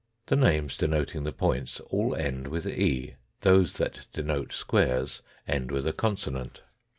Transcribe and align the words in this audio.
The 0.25 0.35
names 0.35 0.77
denoting 0.77 1.25
the 1.25 1.31
points 1.31 1.79
all 1.79 2.15
end 2.15 2.47
with 2.47 2.65
e. 2.65 3.17
Those 3.41 3.73
that 3.73 4.07
denote 4.11 4.51
squares 4.51 5.21
end 5.47 5.69
with 5.69 5.85
a 5.85 5.93
consonant. 5.93 6.63